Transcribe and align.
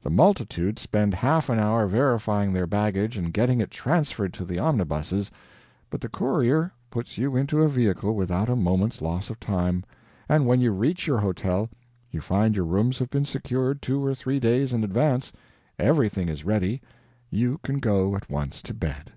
The 0.00 0.10
multitude 0.10 0.78
spend 0.78 1.12
half 1.14 1.48
an 1.48 1.58
hour 1.58 1.88
verifying 1.88 2.52
their 2.52 2.68
baggage 2.68 3.16
and 3.16 3.32
getting 3.32 3.60
it 3.60 3.72
transferred 3.72 4.32
to 4.34 4.44
the 4.44 4.60
omnibuses; 4.60 5.32
but 5.90 6.00
the 6.00 6.08
courier 6.08 6.72
puts 6.88 7.18
you 7.18 7.34
into 7.34 7.60
a 7.60 7.68
vehicle 7.68 8.14
without 8.14 8.48
a 8.48 8.54
moment's 8.54 9.02
loss 9.02 9.28
of 9.28 9.40
time, 9.40 9.82
and 10.28 10.46
when 10.46 10.60
you 10.60 10.70
reach 10.70 11.08
your 11.08 11.18
hotel 11.18 11.68
you 12.12 12.20
find 12.20 12.54
your 12.54 12.64
rooms 12.64 13.00
have 13.00 13.10
been 13.10 13.24
secured 13.24 13.82
two 13.82 14.04
or 14.04 14.14
three 14.14 14.38
days 14.38 14.72
in 14.72 14.84
advance, 14.84 15.32
everything 15.80 16.28
is 16.28 16.44
ready, 16.44 16.80
you 17.28 17.58
can 17.64 17.80
go 17.80 18.14
at 18.14 18.30
once 18.30 18.62
to 18.62 18.72
bed. 18.72 19.14